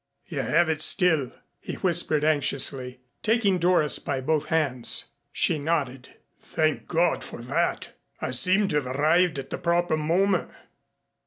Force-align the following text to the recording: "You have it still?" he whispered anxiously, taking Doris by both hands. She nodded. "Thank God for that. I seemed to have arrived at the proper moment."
"You 0.25 0.39
have 0.39 0.67
it 0.67 0.81
still?" 0.81 1.31
he 1.59 1.75
whispered 1.75 2.23
anxiously, 2.23 3.01
taking 3.21 3.59
Doris 3.59 3.99
by 3.99 4.19
both 4.19 4.47
hands. 4.47 5.09
She 5.31 5.59
nodded. 5.59 6.15
"Thank 6.39 6.87
God 6.87 7.23
for 7.23 7.43
that. 7.43 7.91
I 8.19 8.31
seemed 8.31 8.71
to 8.71 8.77
have 8.77 8.87
arrived 8.87 9.37
at 9.37 9.51
the 9.51 9.59
proper 9.59 9.97
moment." 9.97 10.49